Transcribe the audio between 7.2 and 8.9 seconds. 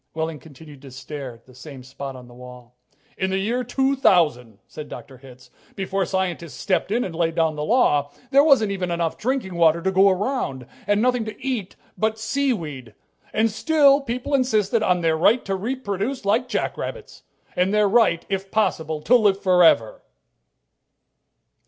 down the law, there wasn't even